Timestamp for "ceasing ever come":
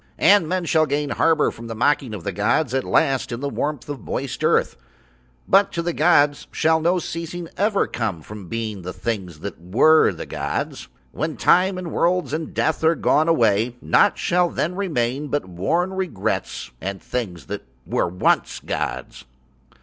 6.97-8.23